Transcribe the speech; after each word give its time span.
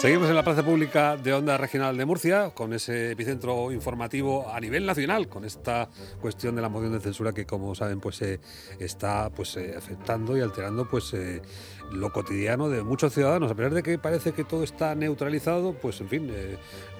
Seguimos 0.00 0.28
en 0.28 0.36
la 0.36 0.44
plaza 0.44 0.62
pública 0.62 1.16
de 1.16 1.34
Onda 1.34 1.58
Regional 1.58 1.96
de 1.96 2.04
Murcia 2.06 2.50
con 2.50 2.72
ese 2.72 3.10
epicentro 3.10 3.72
informativo 3.72 4.48
a 4.48 4.60
nivel 4.60 4.86
nacional 4.86 5.26
con 5.26 5.44
esta 5.44 5.88
cuestión 6.20 6.54
de 6.54 6.62
la 6.62 6.68
moción 6.68 6.92
de 6.92 7.00
censura 7.00 7.32
que 7.32 7.46
como 7.46 7.74
saben 7.74 7.98
pues 7.98 8.22
eh, 8.22 8.38
está 8.78 9.28
pues 9.30 9.56
eh, 9.56 9.74
afectando 9.76 10.36
y 10.36 10.40
alterando 10.40 10.88
pues 10.88 11.12
eh, 11.14 11.42
lo 11.90 12.12
cotidiano 12.12 12.68
de 12.68 12.84
muchos 12.84 13.12
ciudadanos 13.12 13.50
a 13.50 13.56
pesar 13.56 13.74
de 13.74 13.82
que 13.82 13.98
parece 13.98 14.30
que 14.30 14.44
todo 14.44 14.62
está 14.62 14.94
neutralizado 14.94 15.72
pues 15.72 16.00
en 16.00 16.08
fin 16.08 16.30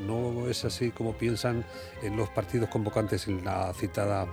no 0.05 0.49
es 0.49 0.65
así 0.65 0.91
como 0.91 1.17
piensan 1.17 1.65
en 2.03 2.17
los 2.17 2.31
partidos 2.31 2.69
convocantes 2.69 3.29
en 3.29 3.45
la 3.45 3.73
citada 3.75 4.27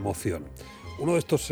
moción. 0.00 0.44
Uno 0.98 1.12
de 1.14 1.18
estos 1.18 1.50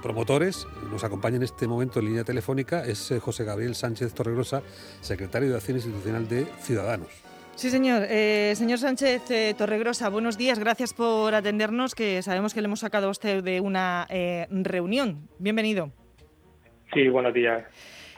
promotores 0.00 0.66
nos 0.90 1.04
acompaña 1.04 1.36
en 1.36 1.42
este 1.42 1.66
momento 1.66 2.00
en 2.00 2.06
línea 2.06 2.24
telefónica 2.24 2.84
es 2.84 3.10
eh, 3.10 3.20
José 3.20 3.44
Gabriel 3.44 3.74
Sánchez 3.74 4.14
Torregrosa, 4.14 4.62
secretario 5.00 5.50
de 5.50 5.56
Acción 5.56 5.76
Institucional 5.76 6.28
de 6.28 6.46
Ciudadanos. 6.60 7.08
Sí, 7.56 7.70
señor. 7.70 8.06
Eh, 8.08 8.52
señor 8.54 8.78
Sánchez 8.78 9.30
eh, 9.30 9.54
Torregrosa, 9.58 10.08
buenos 10.08 10.38
días. 10.38 10.58
Gracias 10.58 10.94
por 10.94 11.34
atendernos, 11.34 11.94
que 11.94 12.22
sabemos 12.22 12.54
que 12.54 12.60
le 12.60 12.66
hemos 12.66 12.80
sacado 12.80 13.08
a 13.08 13.10
usted 13.10 13.42
de 13.42 13.60
una 13.60 14.06
reunión. 14.50 15.28
Bienvenido. 15.38 15.90
Sí, 16.94 17.08
buenos 17.08 17.34
días. 17.34 17.64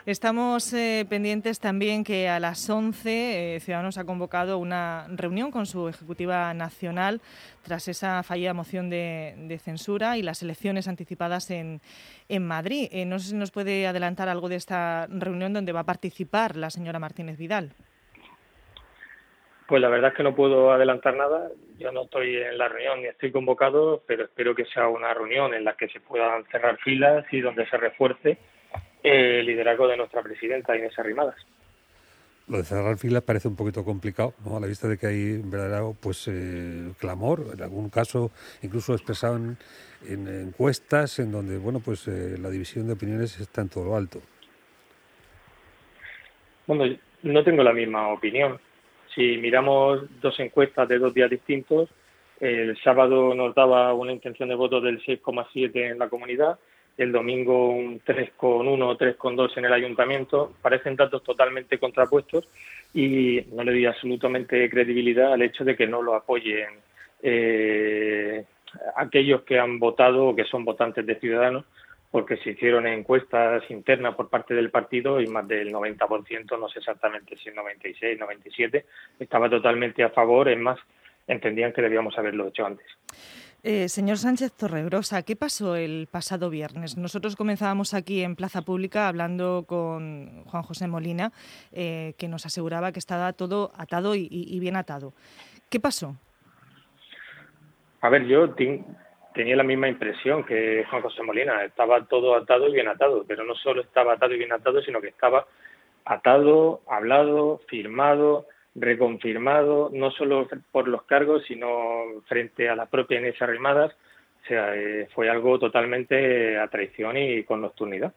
Estamos 0.06 0.72
eh, 0.72 1.04
pendientes 1.10 1.60
también 1.60 2.04
que 2.04 2.26
a 2.26 2.40
las 2.40 2.70
11 2.70 3.56
eh, 3.56 3.60
Ciudadanos 3.60 3.98
ha 3.98 4.04
convocado 4.04 4.56
una 4.56 5.06
reunión 5.10 5.50
con 5.50 5.66
su 5.66 5.88
Ejecutiva 5.88 6.54
Nacional 6.54 7.20
tras 7.62 7.86
esa 7.86 8.22
fallida 8.22 8.54
moción 8.54 8.88
de, 8.88 9.60
censura 9.62 10.16
y 10.16 10.22
las 10.22 10.42
elecciones 10.42 10.88
anticipadas 10.88 11.50
en, 11.50 11.82
en 12.30 12.46
Madrid. 12.46 12.88
Eh, 12.92 13.04
no 13.04 13.18
sé 13.18 13.30
si 13.30 13.36
nos 13.36 13.50
puede 13.50 13.86
adelantar 13.86 14.30
algo 14.30 14.48
de 14.48 14.56
esta 14.56 15.06
reunión 15.10 15.52
donde 15.52 15.72
va 15.72 15.80
a 15.80 15.84
participar 15.84 16.56
la 16.56 16.70
señora 16.70 16.98
Martínez 16.98 17.36
Vidal. 17.36 17.72
Pues 19.66 19.82
la 19.82 19.90
verdad 19.90 20.12
es 20.12 20.16
que 20.16 20.22
no 20.22 20.34
puedo 20.34 20.72
adelantar 20.72 21.14
nada. 21.14 21.50
Yo 21.78 21.92
no 21.92 22.04
estoy 22.04 22.36
en 22.36 22.56
la 22.56 22.68
reunión 22.68 23.02
ni 23.02 23.08
estoy 23.08 23.32
convocado, 23.32 24.02
pero 24.06 24.24
espero 24.24 24.54
que 24.54 24.64
sea 24.64 24.88
una 24.88 25.12
reunión 25.12 25.52
en 25.52 25.64
la 25.64 25.74
que 25.74 25.88
se 25.88 26.00
puedan 26.00 26.44
cerrar 26.46 26.78
filas 26.78 27.26
y 27.30 27.40
donde 27.40 27.68
se 27.68 27.76
refuerce 27.76 28.38
el 29.02 29.46
liderazgo 29.46 29.88
de 29.88 29.96
nuestra 29.96 30.22
presidenta 30.22 30.76
Inés 30.76 30.98
Arrimadas. 30.98 31.36
Lo 32.48 32.58
de 32.58 32.64
cerrar 32.64 32.98
filas 32.98 33.22
parece 33.22 33.46
un 33.46 33.54
poquito 33.54 33.84
complicado, 33.84 34.34
¿no? 34.44 34.56
a 34.56 34.60
la 34.60 34.66
vista 34.66 34.88
de 34.88 34.98
que 34.98 35.06
hay 35.06 35.38
verdadero 35.38 35.94
pues, 36.00 36.26
eh, 36.26 36.90
clamor, 36.98 37.46
en 37.54 37.62
algún 37.62 37.90
caso 37.90 38.32
incluso 38.62 38.92
expresado 38.92 39.36
en, 39.36 39.56
encuestas, 40.26 41.20
en 41.20 41.30
donde 41.30 41.58
bueno 41.58 41.78
pues 41.78 42.08
eh, 42.08 42.36
la 42.40 42.50
división 42.50 42.88
de 42.88 42.94
opiniones 42.94 43.38
está 43.38 43.60
en 43.60 43.68
todo 43.68 43.84
lo 43.84 43.96
alto. 43.96 44.20
Bueno, 46.66 46.96
no 47.22 47.44
tengo 47.44 47.62
la 47.62 47.72
misma 47.72 48.08
opinión. 48.08 48.58
Si 49.14 49.36
miramos 49.36 50.02
dos 50.20 50.38
encuestas 50.40 50.88
de 50.88 50.98
dos 50.98 51.14
días 51.14 51.30
distintos, 51.30 51.88
el 52.40 52.76
sábado 52.82 53.34
nos 53.34 53.54
daba 53.54 53.92
una 53.94 54.12
intención 54.12 54.48
de 54.48 54.54
voto 54.54 54.80
del 54.80 55.00
6,7 55.04 55.92
en 55.92 55.98
la 55.98 56.08
comunidad 56.08 56.58
el 57.02 57.12
domingo 57.12 57.70
un 57.70 58.00
3,1 58.00 58.82
o 58.82 58.98
3,2 58.98 59.56
en 59.56 59.64
el 59.64 59.72
ayuntamiento. 59.72 60.52
Parecen 60.60 60.96
datos 60.96 61.22
totalmente 61.22 61.78
contrapuestos 61.78 62.48
y 62.94 63.44
no 63.52 63.64
le 63.64 63.72
doy 63.72 63.86
absolutamente 63.86 64.68
credibilidad 64.68 65.32
al 65.32 65.42
hecho 65.42 65.64
de 65.64 65.76
que 65.76 65.86
no 65.86 66.02
lo 66.02 66.14
apoyen 66.14 66.68
eh, 67.22 68.44
aquellos 68.96 69.42
que 69.42 69.58
han 69.58 69.78
votado 69.78 70.28
o 70.28 70.36
que 70.36 70.44
son 70.44 70.64
votantes 70.64 71.04
de 71.06 71.18
Ciudadanos, 71.18 71.64
porque 72.10 72.36
se 72.38 72.50
hicieron 72.50 72.86
encuestas 72.86 73.62
internas 73.70 74.14
por 74.14 74.28
parte 74.28 74.54
del 74.54 74.70
partido 74.70 75.20
y 75.20 75.26
más 75.26 75.46
del 75.46 75.72
90%, 75.72 76.58
no 76.58 76.68
sé 76.68 76.80
exactamente 76.80 77.36
si 77.36 77.50
el 77.50 77.54
96, 77.54 78.18
97, 78.18 78.84
estaba 79.18 79.48
totalmente 79.48 80.02
a 80.02 80.10
favor, 80.10 80.48
es 80.48 80.58
más, 80.58 80.78
entendían 81.26 81.72
que 81.72 81.82
debíamos 81.82 82.18
haberlo 82.18 82.48
hecho 82.48 82.66
antes. 82.66 82.86
Eh, 83.62 83.90
señor 83.90 84.16
Sánchez 84.16 84.52
Torregrosa, 84.52 85.22
¿qué 85.22 85.36
pasó 85.36 85.76
el 85.76 86.08
pasado 86.10 86.48
viernes? 86.48 86.96
Nosotros 86.96 87.36
comenzábamos 87.36 87.92
aquí 87.92 88.22
en 88.22 88.34
Plaza 88.34 88.62
Pública 88.62 89.06
hablando 89.06 89.66
con 89.68 90.44
Juan 90.46 90.62
José 90.62 90.88
Molina, 90.88 91.30
eh, 91.70 92.14
que 92.16 92.26
nos 92.26 92.46
aseguraba 92.46 92.90
que 92.90 92.98
estaba 92.98 93.34
todo 93.34 93.70
atado 93.76 94.14
y, 94.14 94.58
bien 94.60 94.76
atado. 94.76 95.12
¿Qué 95.68 95.78
pasó? 95.78 96.16
A 98.00 98.08
ver, 98.08 98.24
yo 98.24 98.54
tenía 99.34 99.56
la 99.56 99.62
misma 99.62 99.88
impresión 99.88 100.42
que 100.44 100.86
Juan 100.88 101.02
José 101.02 101.22
Molina. 101.22 101.62
Estaba 101.62 102.02
todo 102.06 102.34
atado 102.36 102.66
y 102.66 102.72
bien 102.72 102.88
atado, 102.88 103.26
pero 103.28 103.44
no 103.44 103.54
solo 103.56 103.82
estaba 103.82 104.14
atado 104.14 104.32
y 104.32 104.38
bien 104.38 104.52
atado, 104.52 104.80
sino 104.80 105.02
que 105.02 105.08
estaba 105.08 105.46
atado, 106.06 106.80
hablado, 106.88 107.60
firmado, 107.68 108.46
reconfirmado 108.74 109.90
no 109.92 110.10
solo 110.10 110.48
por 110.70 110.88
los 110.88 111.02
cargos, 111.04 111.42
sino 111.46 112.22
frente 112.26 112.68
a 112.68 112.76
la 112.76 112.86
propia 112.86 113.18
Inés 113.18 113.40
Arrimadas. 113.40 113.92
O 114.42 114.46
sea, 114.46 114.74
eh, 114.74 115.08
fue 115.14 115.28
algo 115.28 115.58
totalmente 115.58 116.58
a 116.58 116.68
traición 116.68 117.16
y 117.16 117.44
con 117.44 117.60
nocturnidad. 117.60 118.12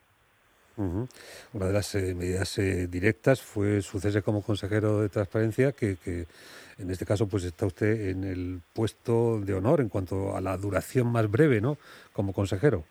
Una 0.75 1.67
de 1.67 1.73
las 1.73 1.93
eh, 1.93 2.15
medidas 2.15 2.57
eh, 2.57 2.87
directas 2.87 3.41
fue 3.41 3.81
su 3.81 3.99
cese 3.99 4.23
como 4.23 4.41
consejero 4.41 5.01
de 5.01 5.09
transparencia, 5.09 5.71
que, 5.71 5.97
que, 6.03 6.25
en 6.79 6.89
este 6.89 7.05
caso 7.05 7.27
pues 7.27 7.43
está 7.43 7.67
usted 7.67 8.09
en 8.09 8.23
el 8.23 8.61
puesto 8.73 9.39
de 9.39 9.53
honor 9.53 9.81
en 9.81 9.89
cuanto 9.89 10.35
a 10.35 10.41
la 10.41 10.57
duración 10.57 11.07
más 11.07 11.29
breve, 11.29 11.61
¿no? 11.61 11.77
Como 12.11 12.33
consejero. 12.33 12.85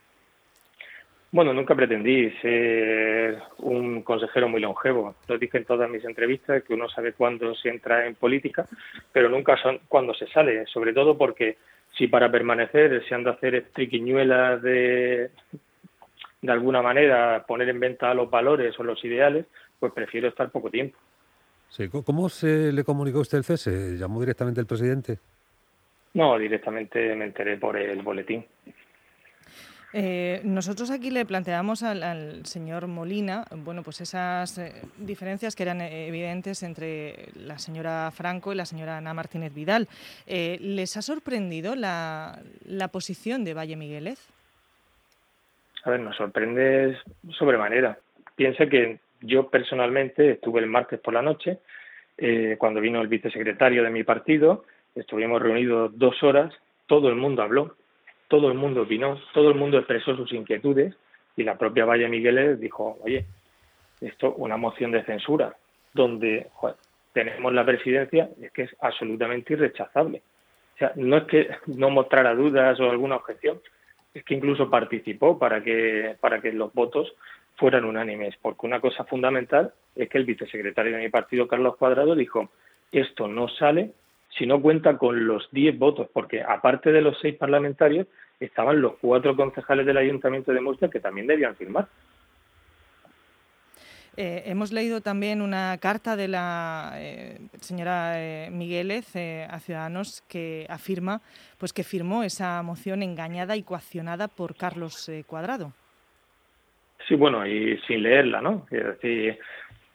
Bueno, 1.33 1.55
nunca 1.55 1.75
pretendí 1.75 2.31
ser 2.43 3.39
un 3.61 4.03
consejero 4.03 4.51
muy 4.51 4.61
longevo. 4.61 5.15
Lo 5.27 5.39
dije 5.39 5.57
en 5.57 5.65
todas 5.65 5.89
mis 5.89 6.05
entrevistas 6.05 6.63
que 6.63 6.75
uno 6.75 6.91
sabe 6.91 7.15
cuándo 7.15 7.55
se 7.55 7.71
entra 7.71 8.07
en 8.07 8.17
política, 8.17 8.67
pero 9.13 9.31
nunca 9.31 9.57
son 9.57 9.81
cuándo 9.89 10.13
se 10.13 10.27
sale, 10.27 10.67
sobre 10.67 10.93
todo 10.93 11.17
porque 11.17 11.57
si 11.97 12.07
para 12.07 12.31
permanecer 12.31 13.03
se 13.09 13.15
han 13.15 13.25
de 13.25 13.31
hacer 13.31 13.67
triquiñuelas 13.73 14.61
de, 14.61 15.31
de 16.43 16.53
alguna 16.53 16.83
manera, 16.83 17.43
poner 17.49 17.71
en 17.71 17.81
venta 17.81 18.13
los 18.13 18.31
valores 18.31 18.79
o 18.79 18.85
los 18.85 19.03
ideales, 19.03 19.47
pues 19.81 19.91
prefiero 19.95 20.29
estar 20.29 20.51
poco 20.51 20.69
tiempo. 20.69 20.99
Sí. 21.71 21.89
¿Cómo 21.89 22.29
se 22.29 22.73
le 22.73 22.85
comunicó 22.85 23.21
usted 23.21 23.39
el 23.39 23.45
cese? 23.45 23.97
¿Llamó 23.97 24.21
directamente 24.21 24.61
el 24.61 24.67
presidente? 24.67 25.19
No, 26.13 26.39
directamente 26.39 27.17
me 27.17 27.25
enteré 27.25 27.57
por 27.57 27.79
el 27.79 28.03
boletín. 28.03 28.45
Eh, 29.95 30.41
nosotros 30.45 30.91
aquí 30.91 31.11
le 31.11 31.27
planteamos 31.27 31.83
al, 31.83 32.47
señor 32.47 32.87
Molina, 32.87 33.45
bueno, 33.57 33.83
pues 33.83 34.01
esas 34.01 34.57
eh, 34.57 34.73
diferencias 34.97 35.55
que 35.55 35.65
eran 35.65 35.83
eh, 35.83 36.09
evidentes 36.09 36.63
entre 36.63 37.29
la 37.35 37.59
señora 37.59 38.11
Franco 38.11 38.53
y 38.53 38.57
la 38.57 38.65
señora 38.65 38.97
Ana 38.97 39.13
Martínez 39.13 39.53
Vidal. 39.53 39.89
¿Les 40.27 40.97
ha 40.97 41.03
sorprendido 41.03 41.77
la, 41.77 42.39
posición 42.91 43.45
de 43.45 43.55
Valle 43.55 43.77
Migueles? 43.77 44.29
A 45.85 45.91
ver, 45.91 46.01
nos 46.01 46.17
sorprende 46.17 46.97
sobremanera. 47.39 47.99
Piense 48.35 48.69
que 48.69 48.99
yo 49.21 49.49
personalmente 49.51 50.33
estuve 50.33 50.61
el 50.61 50.67
martes 50.67 51.01
por 51.01 51.13
la 51.13 51.23
noche, 51.23 51.59
cuando 52.59 52.81
vino 52.81 53.01
el 53.01 53.09
vicesecretario 53.09 53.83
de 53.83 53.91
mi 53.91 54.05
partido, 54.05 54.65
estuvimos 54.95 55.43
reunidos 55.43 55.91
dos 55.99 56.23
horas, 56.23 56.53
todo 56.87 57.09
el 57.09 57.17
mundo 57.17 57.43
habló, 57.43 57.77
todo 58.33 58.49
el 58.49 58.55
mundo 58.55 58.81
opinó, 58.81 59.21
todo 59.35 59.51
el 59.51 59.59
mundo 59.59 59.77
expresó 59.77 60.17
sus 60.17 60.33
inquietudes 60.33 60.97
y 61.37 61.43
la 61.43 61.59
propia 61.59 61.85
Valle 61.85 62.09
Migueles 62.09 62.59
dijo, 62.59 62.97
oye, 63.03 63.27
esto 64.01 64.33
una 64.39 64.57
moción 64.57 64.91
de 64.91 65.05
censura 65.05 65.55
donde 65.93 66.47
tenemos 67.13 67.53
la 67.53 67.67
presidencia 67.67 68.31
es 68.41 68.51
que 68.53 68.63
es 68.63 68.77
absolutamente 68.81 69.53
irrechazable. 69.53 70.23
O 70.77 70.79
sea, 70.79 70.93
no 70.97 71.19
es 71.19 71.25
que 71.25 71.51
no 71.67 71.91
mostrara 71.91 72.35
dudas 72.35 72.81
o 72.81 72.91
alguna 72.91 73.17
objeción, 73.17 73.61
es 74.15 74.25
que 74.25 74.33
incluso 74.33 74.71
participó 74.71 75.39
para 75.39 75.63
que, 75.63 76.17
para 76.19 76.41
que 76.41 76.53
los 76.53 76.73
votos 76.73 77.13
fueran 77.57 77.85
unánimes, 77.85 78.35
porque 78.41 78.65
una 78.65 78.81
cosa 78.81 79.05
fundamental 79.05 79.75
es 79.95 80.09
que 80.09 80.17
el 80.17 80.25
vicesecretario 80.25 80.97
de 80.97 81.03
mi 81.03 81.11
partido, 81.11 81.47
Carlos 81.47 81.77
Cuadrado, 81.77 82.15
dijo, 82.15 82.49
esto 82.93 83.29
no 83.29 83.49
sale 83.49 83.91
si 84.39 84.47
no 84.47 84.61
cuenta 84.61 84.97
con 84.97 85.27
los 85.27 85.49
10 85.53 85.79
votos, 85.79 86.09
porque 86.13 86.43
aparte 86.43 86.93
de 86.93 87.03
los 87.03 87.19
seis 87.21 87.37
parlamentarios, 87.37 88.07
estaban 88.41 88.81
los 88.81 88.95
cuatro 89.01 89.37
concejales 89.37 89.87
del 89.87 89.99
Ayuntamiento 89.99 90.53
de 90.53 90.61
Murcia 90.61 90.89
que 90.89 91.01
también 91.01 91.27
debían 91.27 91.57
firmar. 91.57 91.89
Eh, 94.17 94.43
hemos 94.47 94.73
leído 94.73 95.01
también 95.01 95.41
una 95.41 95.79
carta 95.79 96.17
de 96.17 96.29
la 96.29 96.93
eh, 96.97 97.39
señora 97.61 98.13
eh, 98.17 98.51
Migueles 98.51 99.17
a 99.17 99.59
Ciudadanos 99.59 100.23
que 100.29 100.67
afirma 100.69 101.23
pues 101.59 101.73
que 101.73 101.83
firmó 101.83 102.23
esa 102.23 102.63
moción 102.63 103.03
engañada 103.03 103.57
y 103.57 103.63
coaccionada 103.63 104.29
por 104.29 104.55
Carlos 104.55 105.11
Cuadrado. 105.27 105.73
Sí, 107.09 107.15
bueno, 107.15 107.47
y 107.47 107.79
sin 107.87 108.03
leerla, 108.03 108.43
¿no? 108.43 108.67
Es 108.71 108.85
decir, 108.85 109.39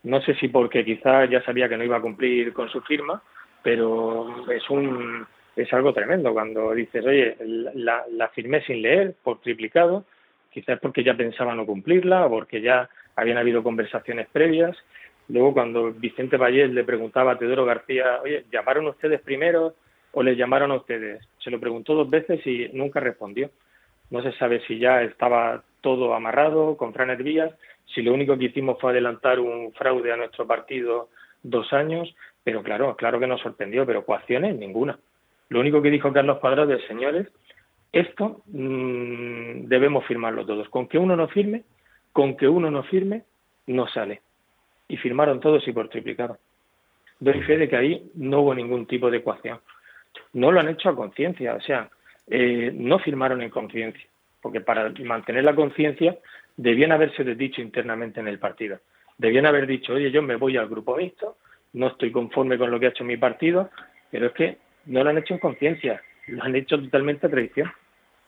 no 0.04 0.19
sé 0.22 0.34
si 0.36 0.48
porque 0.48 0.84
quizás 0.84 1.30
ya 1.30 1.44
sabía 1.44 1.69
que 1.69 1.78
no 1.78 1.84
iba 1.84 1.98
a 1.98 2.01
cumplir 2.01 2.54
con 2.54 2.69
su 2.69 2.81
firma, 2.81 3.22
pero 3.63 4.50
es 4.51 4.69
un 4.69 5.25
es 5.56 5.74
algo 5.74 5.92
tremendo 5.92 6.33
cuando 6.33 6.71
dices, 6.74 7.04
oye, 7.04 7.36
la, 7.74 8.30
firmé 8.30 8.62
sin 8.62 8.81
leer 8.83 9.15
por 9.24 9.42
triplicado, 9.42 10.06
quizás 10.51 10.80
porque 10.80 11.04
ya 11.04 11.15
pensaba 11.15 11.56
no 11.56 11.65
cumplirla 11.65 12.27
o 12.27 12.30
porque 12.30 12.62
ya 12.62 12.88
habían 13.15 13.39
habido 13.39 13.63
conversaciones 13.63 14.27
previas 14.31 14.77
Luego, 15.30 15.54
cuando 15.54 15.92
Vicente 15.92 16.38
Vallés 16.38 16.71
le 16.71 16.83
preguntaba 16.83 17.33
a 17.33 17.38
Teodoro 17.38 17.65
García, 17.65 18.21
oye, 18.24 18.45
¿llamaron 18.51 18.88
ustedes 18.88 19.19
primero 19.21 19.75
o 20.13 20.24
les 20.24 20.38
llamaron 20.38 20.71
a 20.71 20.75
ustedes? 20.75 21.21
Se 21.39 21.51
lo 21.51 21.60
preguntó 21.60 21.94
dos 21.95 22.10
veces 22.10 22.45
y 22.48 22.69
nunca 22.74 23.00
respondió. 23.00 23.51
No 24.10 24.21
se 24.24 24.31
sabe 24.33 24.62
si 24.68 24.80
ya 24.80 25.01
estaba 25.01 25.63
todo 25.81 26.13
amarrado 26.13 26.77
con 26.77 26.94
Fran 26.94 27.15
Vías, 27.21 27.51
si 27.94 28.01
lo 28.01 28.13
único 28.13 28.38
que 28.38 28.45
hicimos 28.45 28.80
fue 28.80 28.92
adelantar 28.92 29.39
un 29.39 29.74
fraude 29.74 30.13
a 30.13 30.18
nuestro 30.18 30.48
partido 30.48 31.10
dos 31.44 31.71
años, 31.74 32.13
pero 32.48 32.64
claro, 32.64 32.96
claro 32.96 33.20
que 33.20 33.28
nos 33.28 33.42
sorprendió, 33.42 33.86
pero 33.86 34.06
coacciones 34.06 34.56
ninguna. 34.56 34.98
Lo 35.50 35.60
único 35.60 35.82
que 35.82 35.90
dijo 35.90 36.14
Carlos 36.14 36.40
Cuadrado 36.40 36.72
es, 36.72 36.82
señores, 36.88 37.28
esto 37.92 38.42
mmm, 38.46 39.66
debemos 39.68 40.06
firmarlo 40.06 40.46
todos. 40.46 40.70
Con 40.70 40.88
que 40.88 40.98
uno 40.98 41.18
no 41.18 41.28
firme, 41.28 41.64
con 42.14 42.38
que 42.38 42.48
uno 42.48 42.72
no 42.72 42.84
firme, 42.84 43.24
no 43.66 43.86
sale. 43.90 44.22
Y 44.88 44.96
firmaron 44.96 45.42
todos 45.42 45.68
y 45.68 45.74
por 45.74 45.90
triplicado. 45.90 46.38
Doy 47.20 47.42
fe 47.42 47.58
de 47.58 47.68
que 47.68 47.76
ahí 47.76 48.12
no 48.16 48.40
hubo 48.40 48.56
ningún 48.56 48.86
tipo 48.86 49.12
de 49.12 49.18
ecuación. 49.18 49.60
No 50.32 50.50
lo 50.50 50.62
han 50.62 50.70
hecho 50.70 50.88
a 50.88 50.96
conciencia, 50.96 51.54
o 51.54 51.60
sea, 51.60 51.90
eh, 52.30 52.72
no 52.74 52.98
firmaron 53.00 53.42
en 53.42 53.50
conciencia, 53.50 54.08
porque 54.42 54.62
para 54.62 54.94
mantener 55.04 55.44
la 55.44 55.54
conciencia 55.54 56.18
debían 56.56 56.94
haberse 56.94 57.26
dicho 57.36 57.60
internamente 57.60 58.22
en 58.22 58.30
el 58.30 58.40
partido. 58.40 58.80
Debían 59.18 59.48
haber 59.48 59.68
dicho, 59.68 59.96
oye, 59.96 60.12
yo 60.12 60.22
me 60.22 60.38
voy 60.38 60.56
al 60.56 60.70
grupo 60.70 60.96
mixto, 60.96 61.36
no 61.77 61.88
estoy 61.88 62.12
conforme 62.12 62.57
con 62.57 62.71
lo 62.71 62.79
que 62.79 62.88
ha 62.88 62.89
hecho 62.89 63.03
mi 63.03 63.18
partido, 63.18 63.69
pero 64.12 64.27
es 64.27 64.33
que 64.33 64.57
no 64.85 65.03
lo 65.03 65.09
han 65.09 65.18
hecho 65.18 65.33
en 65.33 65.39
conciencia, 65.39 66.01
lo 66.27 66.44
han 66.44 66.56
hecho 66.56 66.79
totalmente 66.79 67.27
a 67.27 67.29
traición. 67.29 67.71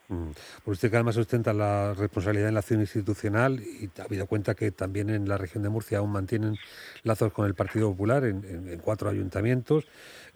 Mm. 0.10 0.32
Por 0.64 0.72
usted 0.72 0.90
que 0.90 0.96
además 0.96 1.18
ostenta 1.18 1.54
la 1.54 1.94
responsabilidad 1.94 2.48
en 2.48 2.56
la 2.56 2.62
acción 2.62 2.80
institucional 2.80 3.60
y 3.60 3.90
ha 4.00 4.06
habido 4.06 4.26
cuenta 4.26 4.56
que 4.56 4.72
también 4.72 5.10
en 5.12 5.30
la 5.30 5.38
región 5.38 5.64
de 5.64 5.70
Murcia 5.70 6.00
aún 6.00 6.12
mantienen 6.12 6.56
lazos 7.04 7.32
con 7.32 7.46
el 7.46 7.54
Partido 7.54 7.92
Popular 7.92 8.24
en, 8.26 8.80
cuatro 8.84 9.10
ayuntamientos. 9.10 9.88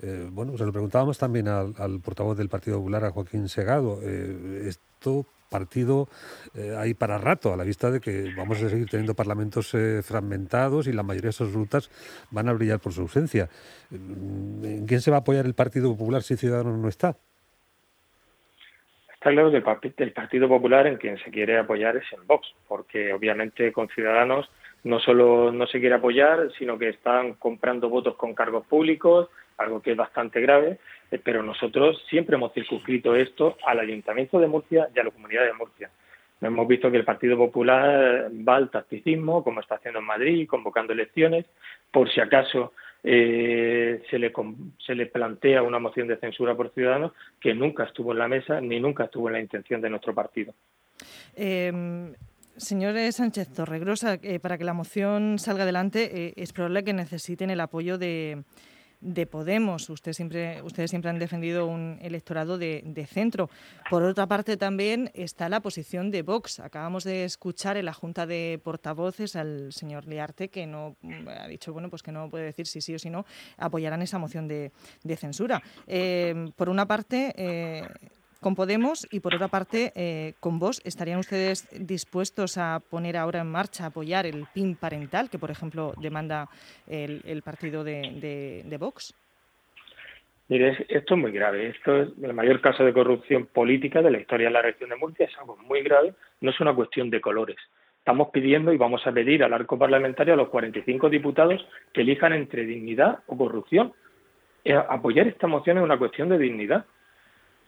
Eh, 0.01 0.27
bueno, 0.31 0.57
se 0.57 0.65
lo 0.65 0.71
preguntábamos 0.71 1.18
también 1.18 1.48
al, 1.48 2.00
portavoz 2.04 2.38
del 2.38 2.50
Partido 2.50 2.77
Popular, 2.77 3.04
a 3.06 3.12
Joaquín 3.12 3.50
Segado. 3.50 4.00
Eh, 4.04 4.68
esto 4.68 5.25
partido 5.50 6.07
eh, 6.56 6.75
ahí 6.78 6.94
para 6.94 7.18
rato, 7.18 7.54
a 7.54 7.57
la 7.57 7.63
vista 7.63 7.92
de 7.92 8.00
que 8.00 8.34
vamos 8.36 8.62
a 8.62 8.69
seguir 8.69 8.90
teniendo 8.90 9.13
parlamentos 9.13 9.75
fragmentados 10.04 10.88
y 10.88 10.94
la 10.94 11.04
mayoría 11.04 11.28
de 11.28 11.31
esas 11.31 11.54
rutas 11.54 11.90
van 12.31 12.50
a 12.50 12.54
brillar 12.54 12.80
por 12.80 12.94
su 12.94 13.01
ausencia. 13.01 13.50
¿En 13.92 14.86
quién 14.88 15.01
se 15.01 15.12
va 15.12 15.18
a 15.18 15.19
apoyar 15.22 15.45
el 15.45 15.54
Partido 15.54 15.92
Popular 15.95 16.24
si 16.24 16.38
Ciudadanos 16.38 16.78
no 16.78 16.88
está? 16.90 17.16
Está 19.24 19.31
claro 19.31 19.51
que 19.51 20.04
el 20.04 20.12
Partido 20.12 20.50
Popular 20.50 20.86
en 20.86 20.98
quien 20.98 21.18
se 21.19 21.31
quiere 21.31 21.57
apoyar 21.57 21.96
es 21.96 22.04
en 22.12 22.28
Vox, 22.28 22.46
porque 22.68 23.13
obviamente 23.13 23.72
con 23.72 23.88
Ciudadanos 23.88 24.50
no 24.84 25.00
solo 25.00 25.50
no 25.50 25.66
se 25.66 25.80
quiere 25.80 25.96
apoyar, 25.96 26.51
sino 26.60 26.78
que 26.78 26.89
están 26.89 27.36
comprando 27.36 27.88
votos 27.88 28.16
con 28.16 28.34
cargos 28.34 28.66
públicos, 28.66 29.30
algo 29.58 29.82
que 29.82 29.92
es 29.92 29.98
bastante 29.98 30.42
grave, 30.42 30.80
eh, 31.12 31.20
pero 31.24 31.44
nosotros 31.44 32.04
siempre 32.10 32.36
hemos 32.36 32.54
circunscrito 32.54 33.16
esto 33.16 33.58
al 33.66 33.80
Ayuntamiento 33.80 34.40
de 34.40 34.48
Murcia 34.48 34.90
y 34.96 35.00
a 35.00 35.04
la 35.04 35.12
Comunidad 35.12 35.46
de 35.46 35.54
Murcia. 35.54 35.90
Hemos 36.42 36.68
visto 36.68 36.92
que 36.92 36.98
el 36.98 37.06
Partido 37.06 37.38
Popular 37.38 38.30
va 38.48 38.58
al 38.58 38.70
tacticismo, 38.70 39.44
como 39.44 39.62
está 39.62 39.76
haciendo 39.76 40.00
en 40.00 40.06
Madrid, 40.06 40.48
convocando 40.48 40.92
elecciones, 40.92 41.46
por 41.90 42.12
si 42.12 42.20
acaso 42.20 42.74
eh, 43.06 44.02
se, 44.10 44.20
le, 44.20 44.34
se 44.86 44.96
le 44.96 45.06
plantea 45.06 45.62
una 45.62 45.80
moción 45.80 46.08
de 46.08 46.18
censura 46.18 46.56
por 46.56 46.74
Ciudadanos 46.74 47.14
que 47.40 47.54
nunca 47.54 47.84
estuvo 47.84 48.12
en 48.12 48.20
la 48.20 48.28
mesa 48.28 48.62
ni 48.62 48.80
nunca 48.80 49.06
estuvo 49.06 49.28
en 49.28 49.34
la 49.34 49.40
intención 49.42 49.80
de 49.82 49.90
nuestro 49.90 50.14
partido. 50.14 50.54
Eh, 51.36 52.14
Señor 52.56 52.96
Sánchez 53.12 53.54
Torregrosa, 53.54 54.20
eh, 54.22 54.40
para 54.40 54.58
que 54.58 54.64
la 54.64 54.74
moción 54.74 55.40
salga 55.40 55.64
adelante 55.64 56.34
es 56.42 56.54
probable 56.54 56.84
que 56.84 56.94
necesiten 56.94 57.50
el 57.50 57.60
apoyo 57.60 57.98
de, 57.98 58.44
de 59.04 59.28
Podemos. 59.28 59.90
Usted 59.90 60.14
siempre, 60.14 60.62
ustedes 60.62 60.90
siempre 60.90 61.10
han 61.10 61.20
defendido 61.20 61.68
un 61.68 62.00
electorado 62.02 62.58
de, 62.58 63.08
centro. 63.12 63.50
Por 63.90 64.04
otra 64.04 64.28
parte, 64.28 64.58
también 64.58 65.12
está 65.14 65.50
la 65.50 65.60
posición 65.60 66.10
de 66.10 66.22
Vox. 66.22 66.60
Acabamos 66.60 67.04
de 67.04 67.26
escuchar 67.26 67.78
en 67.78 67.86
la 67.86 67.94
Junta 67.94 68.26
de 68.26 68.60
Portavoces 68.64 69.36
al 69.36 69.74
señor 69.74 70.08
Liarte 70.08 70.50
que 70.50 70.66
no 70.66 70.96
ha 71.28 71.48
dicho 71.48 71.74
bueno 71.74 71.90
pues 71.90 72.02
que 72.02 72.12
no 72.12 72.30
puede 72.30 72.46
decir 72.46 72.66
si 72.66 72.82
sí 72.82 72.96
o 72.96 73.00
si 73.00 73.10
no 73.10 73.26
apoyarán 73.58 74.02
esa 74.02 74.18
moción 74.18 74.48
de, 74.48 74.72
censura. 75.18 75.62
Eh, 75.86 76.50
por 76.56 76.70
una 76.70 76.88
parte, 76.88 77.34
eh, 77.38 77.88
con 78.44 78.56
Podemos 78.56 79.07
y 79.12 79.22
por 79.22 79.34
otra 79.34 79.48
parte 79.48 79.92
eh, 79.95 80.34
con 80.40 80.60
vos. 80.60 80.81
¿Estarían 80.86 81.18
ustedes 81.18 81.68
dispuestos 81.72 82.57
a 82.60 82.80
poner 82.92 83.18
ahora 83.18 83.40
en 83.40 83.48
marcha, 83.48 83.88
apoyar 83.88 84.28
el 84.28 84.45
PIN 84.54 84.75
parental 84.75 85.30
que, 85.31 85.40
por 85.40 85.50
ejemplo, 85.50 85.94
demanda 86.00 86.50
el, 86.88 87.42
partido 87.44 87.84
de, 87.84 88.62
de, 88.63 88.78
Vox? 88.78 89.16
Mire, 90.50 90.86
esto 90.90 91.16
es 91.16 91.19
muy 91.19 91.31
grave. 91.31 91.69
Esto 91.69 92.01
es 92.04 92.10
el 92.22 92.34
mayor 92.34 92.62
caso 92.62 92.84
de 92.84 92.94
corrupción 92.94 93.48
política 93.48 94.01
de 94.01 94.12
la 94.12 94.19
historia 94.19 94.48
de 94.48 94.54
la 94.54 94.62
región 94.62 94.89
de 94.92 94.98
Murcia. 94.98 95.25
Es 95.25 95.38
algo 95.39 95.57
muy 95.57 95.81
grave. 95.81 96.13
No 96.42 96.51
es 96.51 96.60
una 96.60 96.75
cuestión 96.75 97.10
de 97.10 97.22
colores. 97.22 97.57
Estamos 97.98 98.30
pidiendo 98.34 98.74
y 98.74 98.78
vamos 98.78 99.07
a 99.07 99.13
pedir 99.13 99.44
al 99.44 99.54
arco 99.54 99.80
parlamentario 99.80 100.34
a 100.34 100.38
los 100.38 100.50
45 100.50 101.10
diputados 101.10 101.66
que 101.94 102.01
elijan 102.01 102.34
entre 102.34 102.66
dignidad 102.66 103.19
o 103.28 103.38
corrupción. 103.38 103.94
Eh, 104.66 104.74
apoyar 104.74 105.28
esta 105.28 105.48
moción 105.48 105.78
es 105.78 105.84
una 105.84 105.98
cuestión 105.98 106.28
de 106.28 106.38
dignidad. 106.38 106.86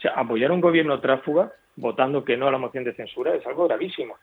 Sea, 0.06 0.14
apoyar 0.16 0.52
a 0.52 0.54
un 0.54 0.62
gobierno 0.62 1.00
tráfuga 1.02 1.52
votando 1.78 2.24
que 2.24 2.38
no 2.38 2.48
a 2.48 2.52
la 2.52 2.60
moción 2.60 2.84
de 2.84 2.94
censura 2.94 3.34
es 3.34 3.44
algo 3.48 3.68
gravísimo. 3.68 4.18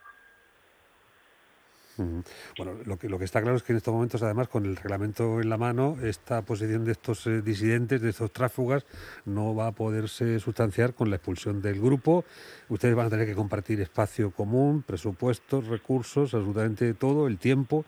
Bueno, 1.96 2.72
lo 2.84 3.18
que, 3.18 3.24
está 3.24 3.42
claro 3.42 3.56
es 3.56 3.62
que 3.62 3.72
en 3.72 3.76
estos 3.76 3.92
momentos, 3.92 4.22
además, 4.22 4.48
con 4.48 4.64
el 4.64 4.76
reglamento 4.76 5.40
en 5.40 5.50
la 5.50 5.58
mano, 5.58 5.98
esta 6.02 6.42
posición 6.42 6.84
de 6.84 6.92
estos 6.92 7.26
eh, 7.26 7.42
disidentes, 7.42 8.00
de 8.00 8.10
estos 8.10 8.32
tráfugas, 8.32 8.86
no 9.26 9.54
va 9.54 9.66
a 9.68 9.72
poderse 9.72 10.40
sustanciar 10.40 10.94
con 10.94 11.10
la 11.10 11.16
expulsión 11.16 11.60
del 11.60 11.80
grupo. 11.80 12.24
Ustedes 12.68 12.94
van 12.94 13.06
a 13.06 13.10
tener 13.10 13.26
que 13.26 13.34
compartir 13.34 13.80
espacio 13.80 14.30
común, 14.30 14.82
presupuestos, 14.82 15.66
recursos, 15.66 16.32
absolutamente 16.34 16.94
todo, 16.94 17.26
el 17.26 17.38
tiempo, 17.38 17.84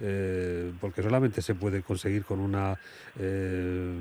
eh, 0.00 0.72
porque 0.80 1.02
solamente 1.02 1.42
se 1.42 1.54
puede 1.54 1.82
conseguir 1.82 2.24
con 2.24 2.38
una 2.38 2.78
eh, 3.18 3.92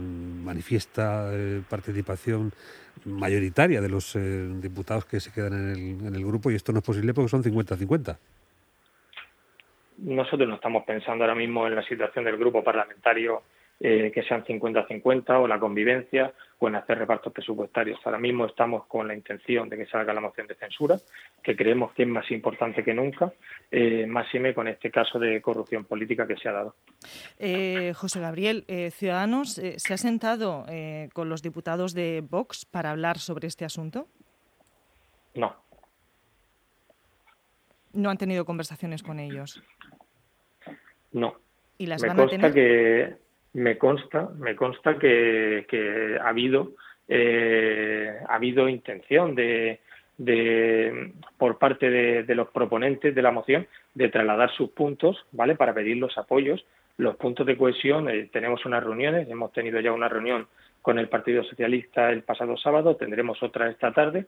manifiesta 0.43 1.31
participación 1.67 2.53
mayoritaria 3.05 3.81
de 3.81 3.89
los 3.89 4.17
diputados 4.61 5.05
que 5.05 5.19
se 5.19 5.31
quedan 5.31 5.75
en 5.75 6.15
el 6.15 6.25
grupo 6.25 6.51
y 6.51 6.55
esto 6.55 6.73
no 6.73 6.79
es 6.79 6.85
posible 6.85 7.13
porque 7.13 7.29
son 7.29 7.43
50-50 7.43 8.17
nosotros 9.97 10.47
no 10.47 10.55
estamos 10.55 10.83
pensando 10.83 11.23
ahora 11.23 11.35
mismo 11.35 11.67
en 11.67 11.75
la 11.75 11.83
situación 11.83 12.25
del 12.25 12.37
grupo 12.37 12.63
parlamentario 12.63 13.43
eh, 13.79 14.11
que 14.11 14.23
sean 14.23 14.43
50-50 14.43 15.39
o 15.39 15.47
la 15.47 15.59
convivencia 15.59 16.33
o 16.57 16.67
en 16.67 16.75
hacer 16.77 16.97
repartos 16.97 17.31
presupuestarios. 17.31 17.99
Ahora 18.05 18.17
mismo 18.17 18.47
estamos 18.47 18.87
con 18.87 19.07
la 19.07 19.13
intención 19.13 19.69
de 19.69 19.77
que 19.77 19.85
salga 19.85 20.15
la 20.15 20.21
moción 20.21 20.47
de 20.47 20.55
censura, 20.55 20.97
que 21.43 21.55
creemos 21.55 21.93
que 21.93 22.01
es 22.01 22.09
más 22.09 22.29
importante 22.31 22.83
que 22.83 22.95
nunca, 22.95 23.31
eh, 23.69 24.07
máxime 24.07 24.55
con 24.55 24.67
este 24.67 24.89
caso 24.89 25.19
de 25.19 25.39
corrupción 25.43 25.85
política 25.85 26.25
que 26.25 26.37
se 26.37 26.49
ha 26.49 26.53
dado. 26.53 26.75
Eh, 27.37 27.93
José 27.95 28.19
Gabriel, 28.19 28.65
eh, 28.67 28.89
Ciudadanos, 28.89 29.53
¿se 29.53 29.93
ha 29.93 29.97
sentado 29.97 30.65
con 31.13 31.29
los 31.29 31.43
diputados 31.43 31.93
de 31.93 32.23
Vox 32.27 32.65
para 32.65 32.89
hablar 32.89 33.19
sobre 33.19 33.47
este 33.47 33.63
asunto? 33.63 34.07
No. 35.35 35.66
¿No 37.97 38.11
han 38.11 38.17
tenido 38.17 38.45
conversaciones 38.45 39.01
con 39.01 39.19
ellos? 39.19 39.63
No. 41.13 41.33
¿Y 41.79 41.87
las 41.87 41.99
me 42.03 42.09
van 42.09 42.17
consta 42.17 42.35
a 42.35 42.51
tener? 42.51 42.53
que 42.53 43.15
me 43.53 43.79
consta, 43.79 44.29
me 44.37 44.55
consta 44.55 44.99
que, 44.99 45.65
ha 46.21 46.29
habido 46.29 46.73
eh, 47.07 48.15
ha 48.27 48.35
habido 48.35 48.69
intención 48.69 49.33
de, 49.33 49.79
de 50.17 51.11
por 51.39 51.57
parte 51.57 51.89
de, 51.89 52.35
los 52.35 52.49
proponentes 52.49 53.15
de 53.15 53.21
la 53.23 53.31
moción 53.31 53.65
de 53.95 54.09
trasladar 54.09 54.51
sus 54.51 54.69
puntos, 54.69 55.25
¿vale? 55.31 55.55
Para 55.55 55.73
pedir 55.73 55.97
los 55.97 56.15
apoyos, 56.19 56.63
los 56.97 57.15
puntos 57.15 57.47
de 57.47 57.57
cohesión. 57.57 58.11
Eh, 58.11 58.29
tenemos 58.31 58.63
unas 58.67 58.83
reuniones, 58.83 59.27
hemos 59.27 59.51
tenido 59.53 59.79
ya 59.79 59.91
una 59.91 60.07
reunión 60.07 60.47
con 60.87 60.99
el 60.99 61.09
Partido 61.09 61.43
Socialista 61.43 62.11
el 62.11 62.23
pasado 62.23 62.55
sábado, 62.55 62.95
tendremos 62.95 63.43
otra 63.43 63.69
esta 63.69 63.91
tarde 63.91 64.27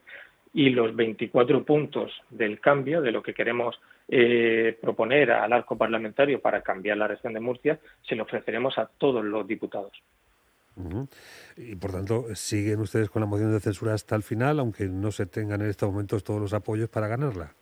y 0.53 0.71
los 0.71 0.93
24 0.93 1.63
puntos 1.63 2.11
del 2.29 2.59
cambio 2.59 3.01
de 3.01 3.13
lo 3.13 3.23
que 3.23 3.33
queremos 3.33 3.79
eh, 4.09 4.77
proponer 4.81 5.31
al 5.31 5.53
arco 5.53 5.77
parlamentario 5.77 6.41
para 6.41 6.61
cambiar 6.61 6.97
la 6.97 7.07
región 7.07 7.31
de 7.31 7.39
Murcia, 7.39 7.79
se 8.01 8.13
lo 8.17 8.23
ofreceremos 8.23 8.77
a 8.77 8.89
todos 8.97 9.23
los 9.23 9.47
diputados. 9.47 9.93
Y 11.55 11.77
por 11.77 11.93
tanto, 11.93 12.25
siguen 12.35 12.81
ustedes 12.81 13.09
con 13.09 13.21
la 13.21 13.25
moción 13.25 13.53
de 13.53 13.61
censura 13.61 13.93
hasta 13.93 14.17
el 14.17 14.23
final, 14.23 14.59
aunque 14.59 14.89
no 14.89 15.11
se 15.11 15.27
tengan 15.27 15.61
en 15.61 15.69
estos 15.69 15.89
momentos 15.89 16.25
todos 16.25 16.41
los 16.41 16.53
apoyos 16.53 16.89
para 16.89 17.07
ganarla. 17.07 17.53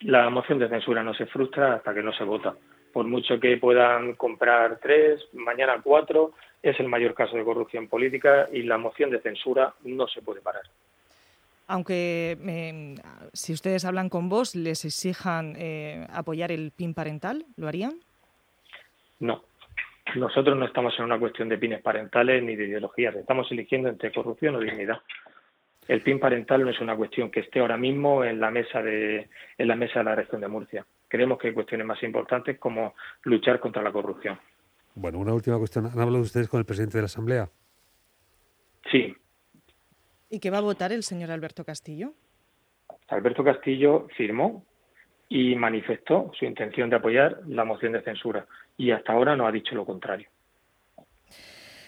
La 0.00 0.28
moción 0.28 0.58
de 0.58 0.68
censura 0.68 1.04
no 1.04 1.14
se 1.14 1.26
frustra 1.26 1.74
hasta 1.74 1.94
que 1.94 2.02
no 2.02 2.12
se 2.12 2.24
vota. 2.24 2.56
Por 2.96 3.06
mucho 3.06 3.38
que 3.38 3.58
puedan 3.58 4.14
comprar 4.14 4.78
tres, 4.80 5.22
mañana 5.34 5.82
cuatro, 5.84 6.32
es 6.62 6.80
el 6.80 6.88
mayor 6.88 7.12
caso 7.12 7.36
de 7.36 7.44
corrupción 7.44 7.88
política 7.88 8.48
y 8.50 8.62
la 8.62 8.78
moción 8.78 9.10
de 9.10 9.20
censura 9.20 9.74
no 9.84 10.08
se 10.08 10.22
puede 10.22 10.40
parar 10.40 10.62
aunque 11.66 12.38
si 13.34 13.52
ustedes 13.52 13.84
hablan 13.84 14.08
con 14.08 14.30
vos, 14.30 14.54
les 14.54 14.82
exijan 14.86 15.56
eh, 15.58 16.06
apoyar 16.10 16.50
el 16.52 16.70
PIN 16.70 16.94
parental, 16.94 17.44
¿lo 17.56 17.68
harían? 17.68 18.00
No. 19.20 19.42
Nosotros 20.14 20.56
no 20.56 20.64
estamos 20.64 20.98
en 20.98 21.04
una 21.04 21.18
cuestión 21.18 21.50
de 21.50 21.58
pines 21.58 21.82
parentales 21.82 22.42
ni 22.42 22.56
de 22.56 22.66
ideologías. 22.66 23.14
Estamos 23.14 23.52
eligiendo 23.52 23.90
entre 23.90 24.10
corrupción 24.10 24.54
o 24.54 24.60
dignidad. 24.60 25.02
El 25.86 26.00
PIN 26.00 26.18
parental 26.18 26.64
no 26.64 26.70
es 26.70 26.80
una 26.80 26.96
cuestión 26.96 27.30
que 27.30 27.40
esté 27.40 27.60
ahora 27.60 27.76
mismo 27.76 28.24
en 28.24 28.40
la 28.40 28.50
mesa 28.50 28.80
de, 28.80 29.28
en 29.58 29.68
la 29.68 29.76
mesa 29.76 29.98
de 29.98 30.04
la 30.06 30.14
región 30.14 30.40
de 30.40 30.48
Murcia. 30.48 30.86
Creemos 31.08 31.38
que 31.38 31.48
hay 31.48 31.54
cuestiones 31.54 31.86
más 31.86 32.02
importantes 32.02 32.58
como 32.58 32.94
luchar 33.22 33.60
contra 33.60 33.82
la 33.82 33.92
corrupción. 33.92 34.38
Bueno, 34.94 35.18
una 35.18 35.34
última 35.34 35.58
cuestión. 35.58 35.86
¿Han 35.86 36.00
hablado 36.00 36.20
ustedes 36.20 36.48
con 36.48 36.58
el 36.58 36.66
presidente 36.66 36.98
de 36.98 37.02
la 37.02 37.06
Asamblea? 37.06 37.48
Sí. 38.90 39.14
¿Y 40.30 40.40
qué 40.40 40.50
va 40.50 40.58
a 40.58 40.62
votar 40.62 40.92
el 40.92 41.02
señor 41.02 41.30
Alberto 41.30 41.64
Castillo? 41.64 42.12
Alberto 43.08 43.44
Castillo 43.44 44.08
firmó 44.16 44.64
y 45.28 45.54
manifestó 45.54 46.30
su 46.38 46.44
intención 46.44 46.90
de 46.90 46.96
apoyar 46.96 47.40
la 47.46 47.64
moción 47.64 47.92
de 47.92 48.02
censura 48.02 48.46
y 48.76 48.90
hasta 48.90 49.12
ahora 49.12 49.36
no 49.36 49.46
ha 49.46 49.52
dicho 49.52 49.74
lo 49.74 49.84
contrario. 49.84 50.28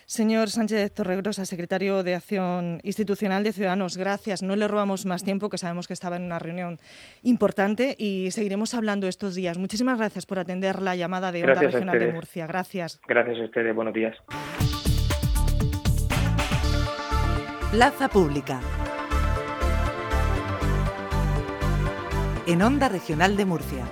Señor 0.09 0.49
Sánchez 0.49 0.95
Torregrosa, 0.95 1.45
secretario 1.45 2.03
de 2.03 2.15
Acción 2.15 2.81
Institucional 2.83 3.45
de 3.45 3.53
Ciudadanos, 3.53 3.99
gracias. 3.99 4.43
No 4.43 4.57
le 4.57 4.67
robamos 4.67 5.05
más 5.05 5.23
tiempo, 5.23 5.51
que 5.51 5.59
sabemos 5.59 5.87
que 5.87 5.93
estaba 5.93 6.17
en 6.17 6.23
una 6.23 6.39
reunión 6.39 6.79
importante 7.23 7.95
y 7.99 8.31
seguiremos 8.31 8.73
hablando 8.73 9.07
estos 9.07 9.35
días. 9.35 9.59
Muchísimas 9.59 9.99
gracias 9.99 10.25
por 10.25 10.39
atender 10.39 10.81
la 10.81 10.97
llamada 10.97 11.31
de 11.31 11.45
Onda 11.45 11.61
Regional 11.61 11.99
de 11.99 12.11
Murcia. 12.11 12.47
Gracias. 12.47 12.99
Gracias 13.07 13.39
a 13.39 13.45
ustedes. 13.45 13.75
Buenos 13.75 13.93
días. 13.93 14.17
Plaza 17.71 18.09
Pública. 18.09 18.63
En 22.47 22.63
Onda 22.63 22.89
Regional 22.89 23.37
de 23.37 23.45
Murcia. 23.45 23.85